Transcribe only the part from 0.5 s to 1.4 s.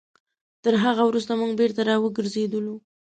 تر هغه وروسته